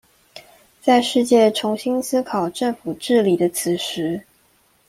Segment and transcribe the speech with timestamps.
[0.81, 4.25] 在世界重新思考政府治理的此時